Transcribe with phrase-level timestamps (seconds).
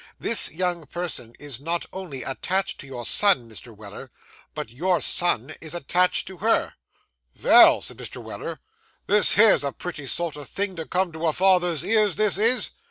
[0.19, 3.67] This young person is not only attached to your son, Mr.
[3.77, 4.09] Weller,
[4.55, 6.73] but your son is attached to her.'
[7.35, 8.19] 'Vell,' said Mr.
[8.19, 8.61] Weller,
[9.05, 12.71] 'this here's a pretty sort o' thing to come to a father's ears, this is!